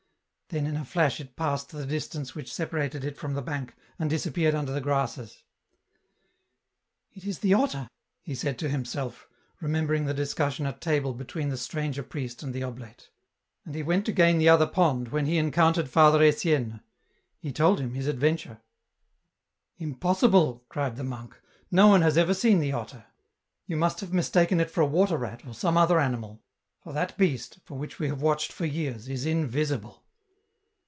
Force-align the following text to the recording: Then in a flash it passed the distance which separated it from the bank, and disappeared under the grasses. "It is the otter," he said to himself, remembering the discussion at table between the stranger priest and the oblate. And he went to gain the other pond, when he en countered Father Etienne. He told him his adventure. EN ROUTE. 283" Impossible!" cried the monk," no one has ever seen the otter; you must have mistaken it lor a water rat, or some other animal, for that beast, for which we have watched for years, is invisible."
Then 0.53 0.65
in 0.65 0.75
a 0.75 0.83
flash 0.83 1.21
it 1.21 1.37
passed 1.37 1.69
the 1.69 1.85
distance 1.85 2.35
which 2.35 2.53
separated 2.53 3.05
it 3.05 3.15
from 3.15 3.35
the 3.35 3.41
bank, 3.41 3.73
and 3.97 4.09
disappeared 4.09 4.53
under 4.53 4.73
the 4.73 4.81
grasses. 4.81 5.43
"It 7.13 7.23
is 7.23 7.39
the 7.39 7.53
otter," 7.53 7.89
he 8.21 8.35
said 8.35 8.59
to 8.59 8.67
himself, 8.67 9.29
remembering 9.61 10.03
the 10.03 10.13
discussion 10.13 10.65
at 10.65 10.81
table 10.81 11.13
between 11.13 11.47
the 11.47 11.55
stranger 11.55 12.03
priest 12.03 12.43
and 12.43 12.53
the 12.53 12.63
oblate. 12.63 13.09
And 13.63 13.75
he 13.75 13.81
went 13.81 14.05
to 14.07 14.11
gain 14.11 14.39
the 14.39 14.49
other 14.49 14.67
pond, 14.67 15.07
when 15.07 15.25
he 15.25 15.37
en 15.37 15.51
countered 15.51 15.87
Father 15.89 16.21
Etienne. 16.21 16.81
He 17.37 17.53
told 17.53 17.79
him 17.79 17.93
his 17.93 18.07
adventure. 18.07 18.59
EN 19.79 19.91
ROUTE. 19.91 20.01
283" 20.01 20.09
Impossible!" 20.09 20.63
cried 20.67 20.97
the 20.97 21.05
monk," 21.05 21.39
no 21.71 21.87
one 21.87 22.01
has 22.01 22.17
ever 22.17 22.33
seen 22.33 22.59
the 22.59 22.73
otter; 22.73 23.05
you 23.67 23.77
must 23.77 24.01
have 24.01 24.11
mistaken 24.11 24.59
it 24.59 24.75
lor 24.75 24.83
a 24.85 24.89
water 24.89 25.17
rat, 25.17 25.45
or 25.47 25.53
some 25.53 25.77
other 25.77 25.97
animal, 25.97 26.41
for 26.83 26.91
that 26.91 27.17
beast, 27.17 27.59
for 27.63 27.77
which 27.77 27.99
we 27.99 28.09
have 28.09 28.21
watched 28.21 28.51
for 28.51 28.65
years, 28.65 29.07
is 29.07 29.25
invisible." 29.25 29.99